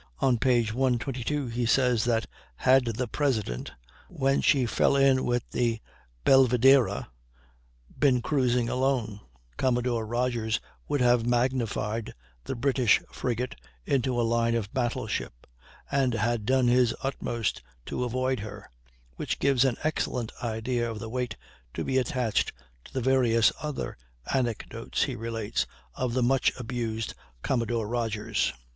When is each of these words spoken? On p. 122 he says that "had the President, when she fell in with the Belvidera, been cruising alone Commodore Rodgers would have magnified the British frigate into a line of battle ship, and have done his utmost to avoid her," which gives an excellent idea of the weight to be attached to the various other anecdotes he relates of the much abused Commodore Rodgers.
On 0.17 0.39
p. 0.39 0.63
122 0.65 1.45
he 1.49 1.67
says 1.67 2.05
that 2.05 2.25
"had 2.55 2.85
the 2.85 3.07
President, 3.07 3.71
when 4.09 4.41
she 4.41 4.65
fell 4.65 4.95
in 4.95 5.23
with 5.23 5.47
the 5.51 5.79
Belvidera, 6.25 7.09
been 7.99 8.19
cruising 8.23 8.67
alone 8.67 9.19
Commodore 9.57 10.07
Rodgers 10.07 10.59
would 10.87 11.01
have 11.01 11.27
magnified 11.27 12.15
the 12.45 12.55
British 12.55 12.99
frigate 13.11 13.55
into 13.85 14.19
a 14.19 14.23
line 14.25 14.55
of 14.55 14.73
battle 14.73 15.05
ship, 15.05 15.45
and 15.91 16.15
have 16.15 16.47
done 16.47 16.67
his 16.67 16.95
utmost 17.03 17.61
to 17.85 18.03
avoid 18.03 18.39
her," 18.39 18.71
which 19.17 19.37
gives 19.37 19.63
an 19.63 19.77
excellent 19.83 20.31
idea 20.41 20.89
of 20.89 20.97
the 20.97 21.09
weight 21.09 21.37
to 21.75 21.83
be 21.83 21.99
attached 21.99 22.51
to 22.85 22.91
the 22.91 23.01
various 23.01 23.51
other 23.61 23.95
anecdotes 24.33 25.03
he 25.03 25.15
relates 25.15 25.67
of 25.93 26.15
the 26.15 26.23
much 26.23 26.51
abused 26.59 27.13
Commodore 27.43 27.87
Rodgers. 27.87 28.51